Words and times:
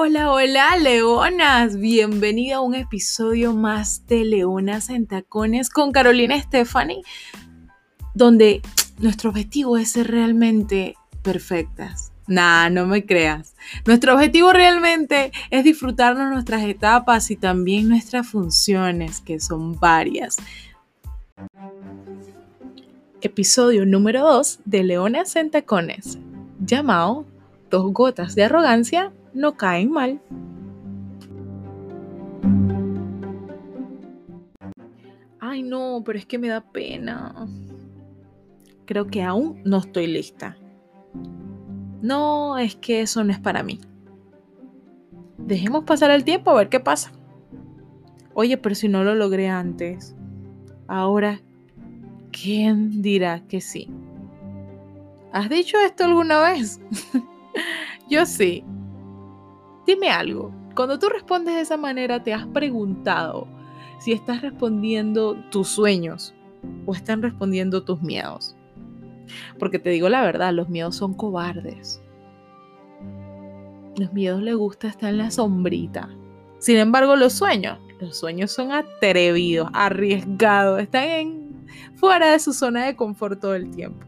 Hola, 0.00 0.30
hola, 0.30 0.76
leonas. 0.76 1.76
Bienvenida 1.76 2.58
a 2.58 2.60
un 2.60 2.76
episodio 2.76 3.52
más 3.52 4.06
de 4.06 4.24
Leonas 4.24 4.90
en 4.90 5.08
Tacones 5.08 5.70
con 5.70 5.90
Carolina 5.90 6.40
Stephanie, 6.40 7.02
donde 8.14 8.62
nuestro 9.00 9.30
objetivo 9.30 9.76
es 9.76 9.90
ser 9.90 10.08
realmente 10.08 10.94
perfectas. 11.22 12.12
Nah, 12.28 12.70
no 12.70 12.86
me 12.86 13.06
creas. 13.06 13.56
Nuestro 13.86 14.14
objetivo 14.14 14.52
realmente 14.52 15.32
es 15.50 15.64
disfrutarnos 15.64 16.30
nuestras 16.32 16.62
etapas 16.62 17.32
y 17.32 17.36
también 17.36 17.88
nuestras 17.88 18.28
funciones, 18.28 19.20
que 19.20 19.40
son 19.40 19.80
varias. 19.80 20.36
Episodio 23.20 23.84
número 23.84 24.22
2 24.22 24.60
de 24.64 24.84
Leonas 24.84 25.34
en 25.34 25.50
Tacones, 25.50 26.18
llamado 26.60 27.26
Dos 27.68 27.92
gotas 27.92 28.36
de 28.36 28.44
arrogancia 28.44 29.12
no 29.38 29.56
caen 29.56 29.90
mal. 29.90 30.20
Ay, 35.38 35.62
no, 35.62 36.02
pero 36.04 36.18
es 36.18 36.26
que 36.26 36.38
me 36.38 36.48
da 36.48 36.60
pena. 36.60 37.46
Creo 38.84 39.06
que 39.06 39.22
aún 39.22 39.62
no 39.64 39.78
estoy 39.78 40.08
lista. 40.08 40.56
No, 42.02 42.58
es 42.58 42.74
que 42.76 43.02
eso 43.02 43.22
no 43.22 43.32
es 43.32 43.38
para 43.38 43.62
mí. 43.62 43.80
Dejemos 45.38 45.84
pasar 45.84 46.10
el 46.10 46.24
tiempo 46.24 46.50
a 46.50 46.54
ver 46.54 46.68
qué 46.68 46.80
pasa. 46.80 47.12
Oye, 48.34 48.56
pero 48.56 48.74
si 48.74 48.88
no 48.88 49.04
lo 49.04 49.14
logré 49.14 49.48
antes, 49.48 50.16
ahora, 50.88 51.40
¿quién 52.32 53.02
dirá 53.02 53.46
que 53.46 53.60
sí? 53.60 53.88
¿Has 55.32 55.48
dicho 55.48 55.76
esto 55.78 56.04
alguna 56.04 56.40
vez? 56.40 56.80
Yo 58.10 58.26
sí. 58.26 58.64
Dime 59.88 60.10
algo, 60.10 60.52
cuando 60.74 60.98
tú 60.98 61.08
respondes 61.08 61.54
de 61.54 61.62
esa 61.62 61.78
manera, 61.78 62.22
¿te 62.22 62.34
has 62.34 62.46
preguntado 62.48 63.48
si 63.98 64.12
estás 64.12 64.42
respondiendo 64.42 65.34
tus 65.50 65.68
sueños 65.68 66.34
o 66.84 66.94
están 66.94 67.22
respondiendo 67.22 67.82
tus 67.82 68.02
miedos? 68.02 68.54
Porque 69.58 69.78
te 69.78 69.88
digo 69.88 70.10
la 70.10 70.20
verdad, 70.20 70.52
los 70.52 70.68
miedos 70.68 70.96
son 70.96 71.14
cobardes. 71.14 72.02
Los 73.96 74.12
miedos 74.12 74.42
les 74.42 74.56
gusta 74.56 74.88
estar 74.88 75.08
en 75.08 75.16
la 75.16 75.30
sombrita. 75.30 76.10
Sin 76.58 76.76
embargo, 76.76 77.16
los 77.16 77.32
sueños, 77.32 77.78
los 77.98 78.18
sueños 78.18 78.52
son 78.52 78.72
atrevidos, 78.72 79.70
arriesgados, 79.72 80.82
están 80.82 81.66
fuera 81.94 82.32
de 82.32 82.38
su 82.40 82.52
zona 82.52 82.84
de 82.84 82.94
confort 82.94 83.40
todo 83.40 83.54
el 83.54 83.70
tiempo. 83.70 84.04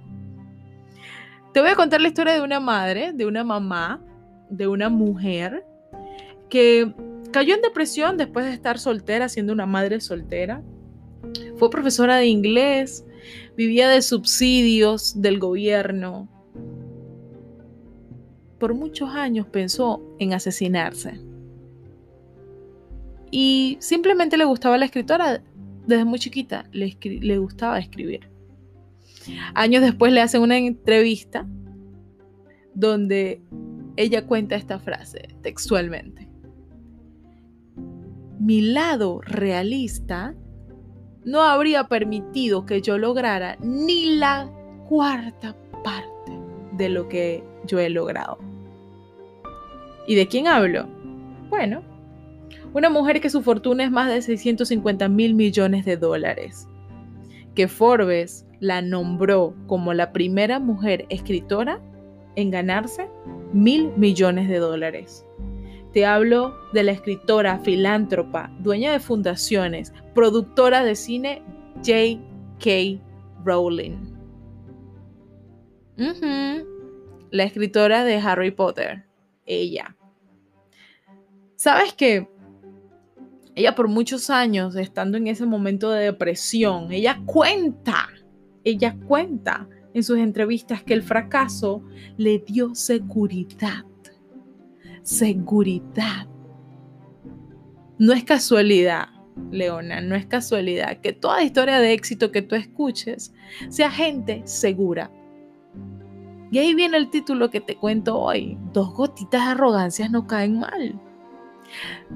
Te 1.55 1.63
voy 1.63 1.71
a 1.71 1.75
contar 1.75 2.03
la 2.03 2.09
historia 2.09 2.35
de 2.35 2.43
una 2.43 2.61
madre, 2.61 3.15
de 3.15 3.25
una 3.25 3.45
mamá, 3.45 3.99
de 4.51 4.69
una 4.69 4.91
mujer 4.91 5.65
que 6.51 6.93
cayó 7.31 7.55
en 7.55 7.63
depresión 7.63 8.17
después 8.19 8.45
de 8.45 8.53
estar 8.53 8.79
soltera, 8.79 9.29
siendo 9.29 9.53
una 9.53 9.67
madre 9.67 10.01
soltera. 10.01 10.63
Fue 11.57 11.71
profesora 11.71 12.17
de 12.17 12.27
inglés, 12.27 13.07
vivía 13.57 13.89
de 13.89 14.03
subsidios 14.03 15.21
del 15.21 15.39
gobierno. 15.39 16.29
Por 18.59 18.75
muchos 18.75 19.11
años 19.11 19.47
pensó 19.47 20.03
en 20.19 20.35
asesinarse. 20.35 21.19
Y 23.31 23.79
simplemente 23.81 24.37
le 24.37 24.45
gustaba 24.45 24.77
la 24.77 24.87
escritora. 24.87 25.43
Desde 25.87 26.05
muy 26.05 26.19
chiquita 26.19 26.67
le, 26.73 26.97
le 27.03 27.39
gustaba 27.39 27.79
escribir. 27.79 28.29
Años 29.55 29.83
después 29.83 30.13
le 30.13 30.21
hacen 30.21 30.43
una 30.43 30.59
entrevista 30.59 31.47
donde 32.75 33.43
ella 33.97 34.27
cuenta 34.27 34.57
esta 34.57 34.79
frase 34.79 35.29
textualmente 35.43 36.30
mi 38.41 38.63
lado 38.63 39.21
realista 39.21 40.35
no 41.25 41.43
habría 41.43 41.85
permitido 41.85 42.65
que 42.65 42.81
yo 42.81 42.97
lograra 42.97 43.59
ni 43.61 44.17
la 44.17 44.51
cuarta 44.89 45.55
parte 45.85 46.33
de 46.73 46.89
lo 46.89 47.07
que 47.09 47.45
yo 47.67 47.79
he 47.79 47.91
logrado. 47.91 48.39
¿Y 50.07 50.15
de 50.15 50.27
quién 50.27 50.47
hablo? 50.47 50.89
Bueno, 51.51 51.83
una 52.73 52.89
mujer 52.89 53.21
que 53.21 53.29
su 53.29 53.43
fortuna 53.43 53.85
es 53.85 53.91
más 53.91 54.09
de 54.09 54.23
650 54.23 55.07
mil 55.11 55.35
millones 55.35 55.85
de 55.85 55.99
dólares, 55.99 56.67
que 57.55 57.69
Forbes 57.69 58.47
la 58.59 58.81
nombró 58.81 59.55
como 59.67 59.93
la 59.93 60.13
primera 60.13 60.59
mujer 60.59 61.05
escritora 61.11 61.79
en 62.37 62.51
ganarse 62.51 63.07
mil 63.53 63.91
millones 63.97 64.49
de 64.49 64.59
dólares. 64.59 65.27
Te 65.93 66.07
hablo 66.07 66.57
de 66.73 66.85
la 66.85 66.93
escritora, 66.93 67.59
filántropa, 67.59 68.51
dueña 68.61 68.93
de 68.93 69.01
fundaciones, 69.01 69.93
productora 70.15 70.85
de 70.85 70.95
cine 70.95 71.43
J.K. 71.85 73.03
Rowling. 73.45 73.97
La 77.31 77.45
escritora 77.45 78.05
de 78.05 78.17
Harry 78.19 78.53
Potter, 78.53 79.05
ella. 79.47 79.97
¿Sabes 81.57 81.93
qué? 81.95 82.29
Ella 83.57 83.75
por 83.75 83.89
muchos 83.89 84.31
años, 84.31 84.77
estando 84.77 85.19
en 85.19 85.27
ese 85.27 85.45
momento 85.45 85.91
de 85.91 86.05
depresión, 86.05 86.93
ella 86.93 87.21
cuenta, 87.27 88.09
ella 88.63 88.97
cuenta 89.07 89.69
en 89.93 90.05
sus 90.05 90.19
entrevistas 90.19 90.85
que 90.85 90.95
el 90.95 91.03
fracaso 91.03 91.83
le 92.17 92.39
dio 92.39 92.77
seguridad 92.77 93.85
seguridad. 95.03 96.27
No 97.99 98.13
es 98.13 98.25
casualidad, 98.25 99.09
Leona, 99.51 100.01
no 100.01 100.15
es 100.15 100.27
casualidad 100.27 101.01
que 101.01 101.13
toda 101.13 101.43
historia 101.43 101.79
de 101.81 101.93
éxito 101.93 102.31
que 102.31 102.43
tú 102.43 102.55
escuches 102.55 103.33
sea 103.69 103.91
gente 103.91 104.43
segura. 104.45 105.11
Y 106.53 106.59
ahí 106.59 106.75
viene 106.75 106.97
el 106.97 107.11
título 107.11 107.51
que 107.51 107.61
te 107.61 107.77
cuento 107.77 108.19
hoy. 108.19 108.59
Dos 108.73 108.93
gotitas 108.93 109.45
de 109.45 109.53
arrogancia 109.53 110.09
no 110.09 110.27
caen 110.27 110.59
mal. 110.59 111.01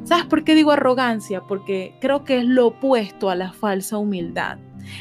¿Sabes 0.03 0.27
por 0.27 0.43
qué 0.43 0.55
digo 0.55 0.73
arrogancia? 0.73 1.43
Porque 1.43 1.95
creo 2.01 2.25
que 2.25 2.39
es 2.39 2.45
lo 2.45 2.69
opuesto 2.69 3.31
a 3.31 3.37
la 3.37 3.53
falsa 3.53 3.97
humildad. 3.99 4.59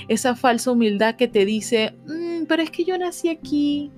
Esa 0.08 0.36
falsa 0.36 0.72
humildad 0.72 1.16
que 1.16 1.28
te 1.28 1.46
dice, 1.46 1.98
mm, 2.08 2.46
pero 2.48 2.62
es 2.62 2.70
que 2.70 2.86
yo 2.86 2.98
nací 2.98 3.30
aquí, 3.30 3.92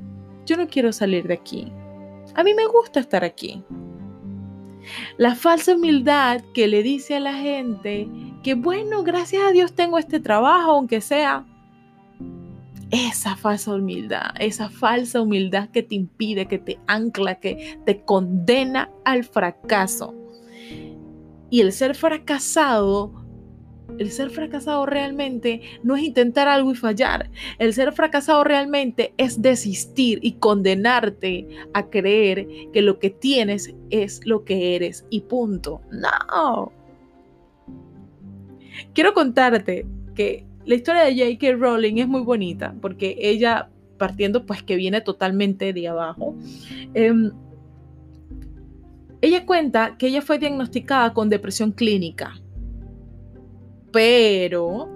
yo 0.45 0.56
no 0.56 0.68
quiero 0.68 0.94
salir 0.94 1.28
de 1.28 1.34
aquí. 1.34 1.72
A 2.35 2.44
mí 2.44 2.53
me 2.53 2.68
gusta 2.68 3.00
estar 3.00 3.23
aquí. 3.23 3.63
La 5.18 5.35
falsa 5.35 5.73
humildad 5.73 6.41
que 6.53 6.68
le 6.68 6.84
dice 6.84 7.16
a 7.16 7.19
la 7.19 7.34
gente 7.34 8.07
que, 8.44 8.53
bueno, 8.53 9.03
gracias 9.03 9.44
a 9.44 9.51
Dios 9.51 9.73
tengo 9.73 9.97
este 9.97 10.19
trabajo, 10.19 10.72
aunque 10.72 11.01
sea. 11.01 11.45
Esa 12.91 13.35
falsa 13.35 13.74
humildad, 13.74 14.35
esa 14.40 14.69
falsa 14.69 15.22
humildad 15.22 15.69
que 15.69 15.81
te 15.81 15.95
impide, 15.95 16.47
que 16.47 16.59
te 16.59 16.79
ancla, 16.85 17.40
que 17.40 17.79
te 17.84 18.01
condena 18.01 18.91
al 19.03 19.24
fracaso. 19.24 20.13
Y 21.50 21.62
el 21.62 21.72
ser 21.72 21.95
fracasado 21.95 23.25
el 23.97 24.11
ser 24.11 24.29
fracasado 24.29 24.85
realmente 24.85 25.61
no 25.83 25.95
es 25.95 26.03
intentar 26.03 26.47
algo 26.47 26.72
y 26.72 26.75
fallar. 26.75 27.29
El 27.59 27.73
ser 27.73 27.94
fracasado 27.94 28.44
realmente 28.44 29.13
es 29.17 29.41
desistir 29.41 30.19
y 30.22 30.33
condenarte 30.33 31.47
a 31.73 31.89
creer 31.89 32.47
que 32.73 32.81
lo 32.81 33.00
que 33.00 33.09
tienes 33.09 33.73
es 33.89 34.22
lo 34.25 34.44
que 34.44 34.75
eres 34.75 35.06
y 35.09 35.22
punto. 35.22 35.81
No. 35.91 36.72
Quiero 38.94 39.13
contarte 39.13 39.85
que 40.16 40.45
la 40.66 40.75
historia 40.75 41.03
de 41.03 41.16
J.K. 41.16 41.57
Rowling 41.57 41.97
es 41.97 42.07
muy 42.07 42.22
bonita 42.22 42.75
porque 42.81 43.16
ella, 43.19 43.69
partiendo 43.97 44.45
pues 44.45 44.63
que 44.63 44.75
viene 44.75 45.01
totalmente 45.01 45.72
de 45.73 45.88
abajo, 45.88 46.35
em, 46.94 47.31
ella 49.21 49.45
cuenta 49.45 49.97
que 49.97 50.07
ella 50.07 50.21
fue 50.21 50.39
diagnosticada 50.39 51.13
con 51.13 51.30
depresión 51.30 51.71
clínica 51.71 52.39
pero 53.95 54.89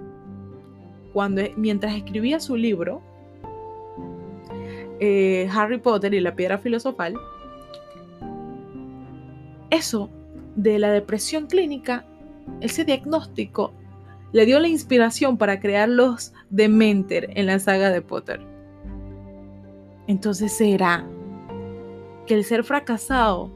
cuando, 1.14 1.40
mientras 1.56 1.94
escribía 1.94 2.38
su 2.38 2.54
libro, 2.54 3.00
eh, 5.00 5.48
Harry 5.54 5.78
Potter 5.78 6.12
y 6.12 6.20
la 6.20 6.36
piedra 6.36 6.58
filosofal, 6.58 7.14
eso 9.70 10.10
de 10.54 10.78
la 10.78 10.92
depresión 10.92 11.46
clínica, 11.46 12.04
ese 12.60 12.84
diagnóstico 12.84 13.72
le 14.32 14.44
dio 14.44 14.60
la 14.60 14.68
inspiración 14.68 15.38
para 15.38 15.60
crear 15.60 15.88
los 15.88 16.34
Dementer 16.50 17.30
en 17.38 17.46
la 17.46 17.58
saga 17.58 17.88
de 17.88 18.02
Potter. 18.02 18.42
Entonces, 20.08 20.52
¿será 20.52 21.06
que 22.26 22.34
el 22.34 22.44
ser 22.44 22.64
fracasado 22.64 23.50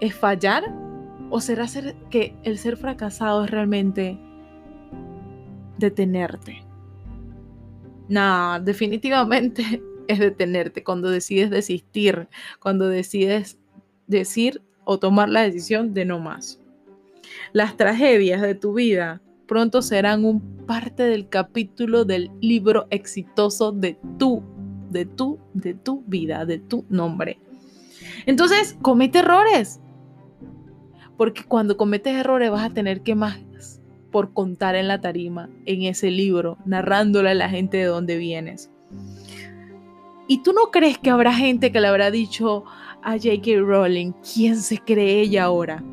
es 0.00 0.14
fallar? 0.14 0.72
¿O 1.30 1.40
será 1.40 1.66
ser 1.66 1.96
que 2.10 2.36
el 2.44 2.58
ser 2.58 2.76
fracasado 2.76 3.42
es 3.42 3.50
realmente 3.50 4.20
detenerte. 5.78 6.62
No, 8.08 8.60
definitivamente 8.60 9.82
es 10.08 10.18
detenerte 10.18 10.84
cuando 10.84 11.10
decides 11.10 11.50
desistir, 11.50 12.28
cuando 12.60 12.88
decides 12.88 13.58
decir 14.06 14.62
o 14.84 14.98
tomar 14.98 15.28
la 15.28 15.42
decisión 15.42 15.94
de 15.94 16.04
no 16.04 16.20
más. 16.20 16.60
Las 17.52 17.76
tragedias 17.76 18.40
de 18.40 18.54
tu 18.54 18.74
vida 18.74 19.20
pronto 19.46 19.82
serán 19.82 20.24
un 20.24 20.56
parte 20.66 21.04
del 21.04 21.28
capítulo 21.28 22.04
del 22.04 22.30
libro 22.40 22.86
exitoso 22.90 23.72
de 23.72 23.98
tu, 24.18 24.42
de 24.90 25.06
tu, 25.06 25.38
de 25.54 25.74
tu 25.74 26.02
vida, 26.06 26.44
de 26.44 26.58
tu 26.58 26.84
nombre. 26.88 27.38
Entonces, 28.26 28.76
comete 28.82 29.20
errores. 29.20 29.80
Porque 31.16 31.44
cuando 31.44 31.76
cometes 31.76 32.14
errores 32.14 32.50
vas 32.50 32.64
a 32.64 32.74
tener 32.74 33.02
que 33.02 33.14
más 33.14 33.38
por 34.16 34.32
contar 34.32 34.76
en 34.76 34.88
la 34.88 34.98
tarima, 34.98 35.50
en 35.66 35.82
ese 35.82 36.10
libro, 36.10 36.56
narrándole 36.64 37.32
a 37.32 37.34
la 37.34 37.50
gente 37.50 37.76
de 37.76 37.84
dónde 37.84 38.16
vienes. 38.16 38.70
¿Y 40.26 40.42
tú 40.42 40.54
no 40.54 40.70
crees 40.70 40.96
que 40.96 41.10
habrá 41.10 41.34
gente 41.34 41.70
que 41.70 41.82
le 41.82 41.88
habrá 41.88 42.10
dicho 42.10 42.64
a 43.02 43.18
J.K. 43.18 43.60
Rowling, 43.60 44.12
¿quién 44.32 44.56
se 44.56 44.78
cree 44.78 45.20
ella 45.20 45.44
ahora? 45.44 45.84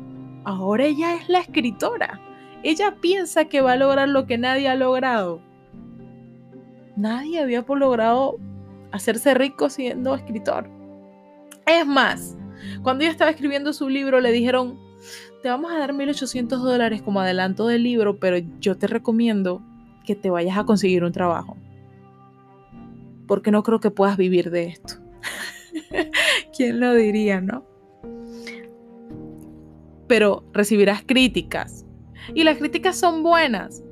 Ahora 0.44 0.86
ella 0.86 1.16
es 1.16 1.28
la 1.28 1.40
escritora. 1.40 2.18
Ella 2.62 2.96
piensa 2.98 3.44
que 3.44 3.60
va 3.60 3.72
a 3.72 3.76
lograr 3.76 4.08
lo 4.08 4.24
que 4.24 4.38
nadie 4.38 4.68
ha 4.68 4.74
logrado. 4.74 5.42
Nadie 6.96 7.40
había 7.40 7.62
logrado 7.68 8.38
hacerse 8.90 9.34
rico 9.34 9.68
siendo 9.68 10.14
escritor. 10.14 10.66
Es 11.66 11.86
más, 11.86 12.38
cuando 12.82 13.04
ella 13.04 13.12
estaba 13.12 13.32
escribiendo 13.32 13.74
su 13.74 13.90
libro 13.90 14.22
le 14.22 14.32
dijeron, 14.32 14.78
te 15.42 15.48
vamos 15.48 15.72
a 15.72 15.78
dar 15.78 15.92
1.800 15.92 16.58
dólares 16.58 17.02
como 17.02 17.20
adelanto 17.20 17.66
del 17.66 17.82
libro, 17.82 18.18
pero 18.18 18.38
yo 18.60 18.76
te 18.76 18.86
recomiendo 18.86 19.62
que 20.04 20.14
te 20.14 20.30
vayas 20.30 20.56
a 20.56 20.64
conseguir 20.64 21.04
un 21.04 21.12
trabajo. 21.12 21.56
Porque 23.26 23.50
no 23.50 23.62
creo 23.62 23.80
que 23.80 23.90
puedas 23.90 24.16
vivir 24.16 24.50
de 24.50 24.64
esto. 24.68 24.94
¿Quién 26.56 26.80
lo 26.80 26.94
diría, 26.94 27.40
no? 27.40 27.64
Pero 30.06 30.44
recibirás 30.52 31.02
críticas. 31.04 31.84
Y 32.34 32.44
las 32.44 32.58
críticas 32.58 32.96
son 32.98 33.22
buenas. 33.22 33.82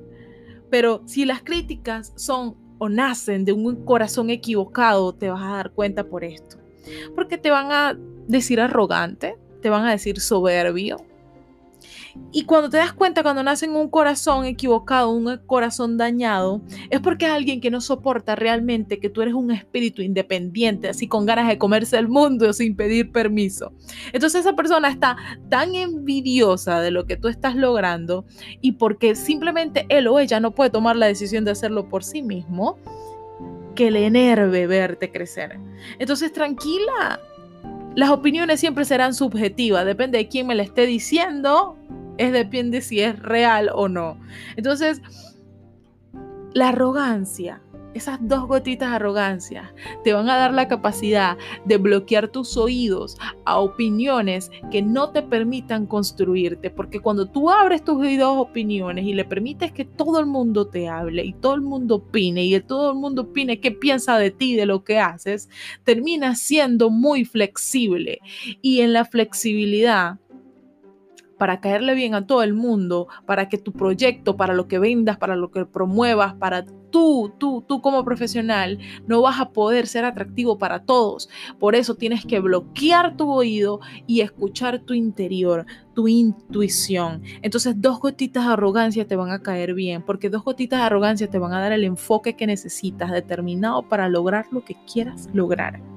Pero 0.70 1.02
si 1.06 1.24
las 1.24 1.42
críticas 1.42 2.12
son 2.16 2.56
o 2.78 2.88
nacen 2.88 3.44
de 3.44 3.52
un 3.52 3.84
corazón 3.84 4.30
equivocado, 4.30 5.14
te 5.14 5.30
vas 5.30 5.42
a 5.42 5.56
dar 5.56 5.72
cuenta 5.72 6.04
por 6.04 6.24
esto. 6.24 6.56
Porque 7.14 7.38
te 7.38 7.50
van 7.50 7.70
a 7.70 7.98
decir 8.26 8.60
arrogante, 8.60 9.36
te 9.62 9.70
van 9.70 9.86
a 9.86 9.92
decir 9.92 10.20
soberbio, 10.20 10.98
y 12.30 12.44
cuando 12.44 12.68
te 12.68 12.76
das 12.76 12.92
cuenta, 12.92 13.22
cuando 13.22 13.42
nace 13.42 13.66
en 13.66 13.74
un 13.74 13.88
corazón 13.88 14.44
equivocado, 14.44 15.10
un 15.10 15.38
corazón 15.46 15.96
dañado, 15.96 16.60
es 16.90 17.00
porque 17.00 17.26
es 17.26 17.30
alguien 17.30 17.60
que 17.60 17.70
no 17.70 17.80
soporta 17.80 18.34
realmente 18.34 19.00
que 19.00 19.08
tú 19.08 19.22
eres 19.22 19.34
un 19.34 19.50
espíritu 19.50 20.02
independiente, 20.02 20.88
así 20.88 21.08
con 21.08 21.26
ganas 21.26 21.48
de 21.48 21.58
comerse 21.58 21.96
el 21.98 22.08
mundo 22.08 22.52
sin 22.52 22.76
pedir 22.76 23.12
permiso. 23.12 23.72
Entonces 24.12 24.40
esa 24.40 24.54
persona 24.54 24.88
está 24.88 25.16
tan 25.48 25.74
envidiosa 25.74 26.80
de 26.80 26.90
lo 26.90 27.06
que 27.06 27.16
tú 27.16 27.28
estás 27.28 27.54
logrando 27.56 28.24
y 28.60 28.72
porque 28.72 29.14
simplemente 29.14 29.86
él 29.88 30.06
o 30.08 30.18
ella 30.18 30.40
no 30.40 30.52
puede 30.52 30.70
tomar 30.70 30.96
la 30.96 31.06
decisión 31.06 31.44
de 31.44 31.52
hacerlo 31.52 31.88
por 31.88 32.04
sí 32.04 32.22
mismo, 32.22 32.78
que 33.74 33.90
le 33.90 34.06
enerve 34.06 34.66
verte 34.66 35.10
crecer. 35.10 35.58
Entonces 35.98 36.32
tranquila, 36.32 37.20
las 37.94 38.10
opiniones 38.10 38.60
siempre 38.60 38.84
serán 38.84 39.14
subjetivas, 39.14 39.84
depende 39.84 40.18
de 40.18 40.28
quién 40.28 40.46
me 40.46 40.54
la 40.54 40.62
esté 40.62 40.86
diciendo, 40.86 41.76
es 42.18 42.32
depende 42.32 42.80
si 42.80 43.00
es 43.00 43.18
real 43.18 43.70
o 43.74 43.88
no. 43.88 44.18
Entonces, 44.56 45.02
la 46.54 46.68
arrogancia, 46.68 47.60
esas 47.94 48.18
dos 48.20 48.46
gotitas 48.46 48.90
de 48.90 48.96
arrogancia, 48.96 49.74
te 50.04 50.12
van 50.12 50.28
a 50.28 50.36
dar 50.36 50.52
la 50.52 50.68
capacidad 50.68 51.36
de 51.64 51.76
bloquear 51.76 52.28
tus 52.28 52.56
oídos 52.56 53.16
a 53.44 53.58
opiniones 53.58 54.50
que 54.70 54.82
no 54.82 55.10
te 55.10 55.22
permitan 55.22 55.86
construirte, 55.86 56.70
porque 56.70 57.00
cuando 57.00 57.26
tú 57.26 57.50
abres 57.50 57.84
tus 57.84 57.96
oídos 57.96 58.28
a 58.28 58.40
opiniones 58.40 59.04
y 59.04 59.14
le 59.14 59.24
permites 59.24 59.72
que 59.72 59.84
todo 59.84 60.20
el 60.20 60.26
mundo 60.26 60.66
te 60.68 60.88
hable 60.88 61.24
y 61.24 61.32
todo 61.34 61.54
el 61.54 61.62
mundo 61.62 61.96
opine 61.96 62.44
y 62.44 62.60
todo 62.60 62.92
el 62.92 62.98
mundo 62.98 63.22
opine 63.22 63.60
qué 63.60 63.72
piensa 63.72 64.18
de 64.18 64.30
ti, 64.30 64.56
de 64.56 64.66
lo 64.66 64.84
que 64.84 64.98
haces, 64.98 65.48
terminas 65.84 66.40
siendo 66.40 66.90
muy 66.90 67.24
flexible. 67.24 68.20
Y 68.60 68.80
en 68.80 68.92
la 68.92 69.04
flexibilidad 69.04 70.18
para 71.42 71.58
caerle 71.60 71.96
bien 71.96 72.14
a 72.14 72.24
todo 72.24 72.44
el 72.44 72.54
mundo, 72.54 73.08
para 73.26 73.48
que 73.48 73.58
tu 73.58 73.72
proyecto, 73.72 74.36
para 74.36 74.54
lo 74.54 74.68
que 74.68 74.78
vendas, 74.78 75.16
para 75.16 75.34
lo 75.34 75.50
que 75.50 75.66
promuevas, 75.66 76.34
para 76.34 76.64
tú, 76.92 77.32
tú, 77.36 77.64
tú 77.66 77.82
como 77.82 78.04
profesional, 78.04 78.78
no 79.08 79.22
vas 79.22 79.40
a 79.40 79.50
poder 79.50 79.88
ser 79.88 80.04
atractivo 80.04 80.56
para 80.56 80.84
todos. 80.84 81.28
Por 81.58 81.74
eso 81.74 81.96
tienes 81.96 82.24
que 82.24 82.38
bloquear 82.38 83.16
tu 83.16 83.28
oído 83.28 83.80
y 84.06 84.20
escuchar 84.20 84.84
tu 84.84 84.94
interior, 84.94 85.66
tu 85.94 86.06
intuición. 86.06 87.22
Entonces 87.42 87.74
dos 87.76 87.98
gotitas 87.98 88.46
de 88.46 88.52
arrogancia 88.52 89.08
te 89.08 89.16
van 89.16 89.32
a 89.32 89.42
caer 89.42 89.74
bien, 89.74 90.02
porque 90.02 90.30
dos 90.30 90.44
gotitas 90.44 90.78
de 90.78 90.86
arrogancia 90.86 91.28
te 91.28 91.40
van 91.40 91.54
a 91.54 91.60
dar 91.60 91.72
el 91.72 91.82
enfoque 91.82 92.36
que 92.36 92.46
necesitas, 92.46 93.10
determinado 93.10 93.82
para 93.82 94.08
lograr 94.08 94.46
lo 94.52 94.64
que 94.64 94.76
quieras 94.86 95.28
lograr. 95.32 95.91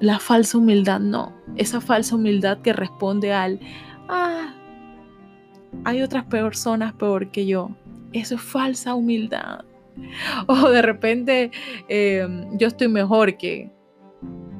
La 0.00 0.18
falsa 0.18 0.58
humildad 0.58 1.00
no. 1.00 1.32
Esa 1.56 1.80
falsa 1.80 2.16
humildad 2.16 2.58
que 2.58 2.72
responde 2.72 3.32
al, 3.32 3.60
ah, 4.08 4.54
hay 5.84 6.02
otras 6.02 6.24
personas 6.24 6.92
peor 6.94 7.30
que 7.30 7.46
yo. 7.46 7.70
Eso 8.12 8.34
es 8.34 8.40
falsa 8.40 8.94
humildad. 8.94 9.64
O 10.46 10.68
de 10.68 10.82
repente 10.82 11.50
em, 11.88 12.58
yo 12.58 12.68
estoy 12.68 12.88
mejor 12.88 13.38
que 13.38 13.70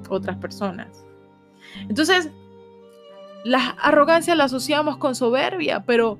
otras 0.08 0.38
personas. 0.38 1.04
Entonces, 1.88 2.30
la 3.44 3.76
arrogancia 3.80 4.34
la 4.34 4.44
asociamos 4.44 4.96
con 4.96 5.14
soberbia, 5.14 5.84
pero 5.84 6.18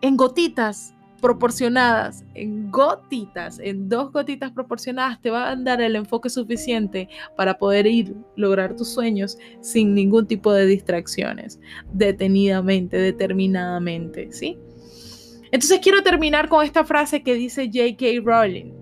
en 0.00 0.16
gotitas 0.16 0.94
proporcionadas, 1.20 2.24
en 2.34 2.70
gotitas, 2.70 3.58
en 3.58 3.88
dos 3.88 4.12
gotitas 4.12 4.52
proporcionadas, 4.52 5.20
te 5.20 5.30
va 5.30 5.50
a 5.50 5.56
dar 5.56 5.80
el 5.80 5.96
enfoque 5.96 6.30
suficiente 6.30 7.08
para 7.36 7.58
poder 7.58 7.86
ir, 7.86 8.14
lograr 8.36 8.76
tus 8.76 8.88
sueños 8.88 9.38
sin 9.60 9.94
ningún 9.94 10.26
tipo 10.26 10.52
de 10.52 10.66
distracciones, 10.66 11.60
detenidamente, 11.92 12.96
determinadamente, 12.96 14.32
¿sí? 14.32 14.58
Entonces 15.50 15.80
quiero 15.82 16.02
terminar 16.02 16.48
con 16.48 16.64
esta 16.64 16.84
frase 16.84 17.22
que 17.22 17.34
dice 17.34 17.70
J.K. 17.72 18.20
Rowling. 18.22 18.72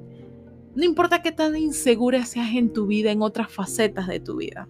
No 0.74 0.84
importa 0.84 1.22
qué 1.22 1.32
tan 1.32 1.56
insegura 1.56 2.24
seas 2.26 2.54
en 2.54 2.72
tu 2.72 2.86
vida, 2.86 3.10
en 3.10 3.22
otras 3.22 3.50
facetas 3.50 4.08
de 4.08 4.20
tu 4.20 4.36
vida. 4.36 4.68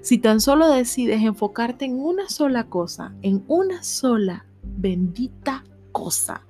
Si 0.00 0.18
tan 0.18 0.40
solo 0.40 0.68
decides 0.68 1.22
enfocarte 1.22 1.84
en 1.84 1.98
una 1.98 2.28
sola 2.28 2.68
cosa, 2.68 3.14
en 3.22 3.44
una 3.46 3.82
sola 3.82 4.46
bendita 4.62 5.64
cosa, 5.92 6.45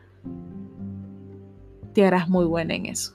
te 1.96 2.04
harás 2.04 2.28
muy 2.28 2.44
buena 2.44 2.74
en 2.74 2.84
eso. 2.84 3.14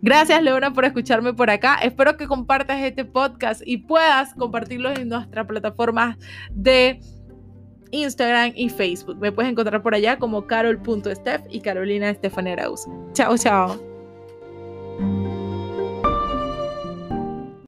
Gracias, 0.00 0.40
Leona, 0.40 0.72
por 0.72 0.84
escucharme 0.84 1.34
por 1.34 1.50
acá. 1.50 1.74
Espero 1.82 2.16
que 2.16 2.28
compartas 2.28 2.80
este 2.80 3.04
podcast 3.04 3.62
y 3.66 3.78
puedas 3.78 4.32
compartirlo 4.34 4.92
en 4.92 5.08
nuestras 5.08 5.44
plataformas 5.44 6.16
de 6.52 7.00
Instagram 7.90 8.52
y 8.54 8.68
Facebook. 8.68 9.18
Me 9.18 9.32
puedes 9.32 9.50
encontrar 9.50 9.82
por 9.82 9.92
allá 9.92 10.20
como 10.20 10.46
carol.steph 10.46 11.46
y 11.50 11.60
Carolina 11.60 12.10
Estefaneraus. 12.10 12.86
Chao, 13.12 13.36
chao. 13.36 13.76